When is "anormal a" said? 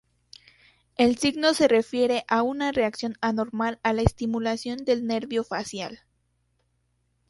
3.21-3.93